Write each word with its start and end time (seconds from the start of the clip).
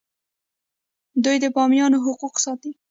دوی 1.23 1.37
د 1.43 1.45
بومیانو 1.55 1.97
حقوق 2.05 2.35
ساتي. 2.45 2.71